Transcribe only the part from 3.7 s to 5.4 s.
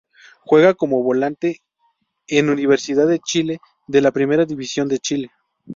de la Primera División de Chile.